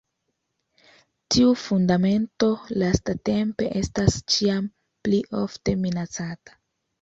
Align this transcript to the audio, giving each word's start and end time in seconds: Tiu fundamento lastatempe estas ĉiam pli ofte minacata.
Tiu 1.33 1.51
fundamento 1.63 2.49
lastatempe 2.83 3.69
estas 3.83 4.17
ĉiam 4.37 4.71
pli 5.05 5.21
ofte 5.43 5.77
minacata. 5.85 6.59